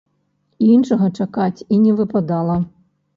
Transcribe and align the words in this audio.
Іншага 0.75 1.09
чакаць 1.25 1.63
і 1.65 1.75
не 1.83 1.93
выпадала. 1.99 2.57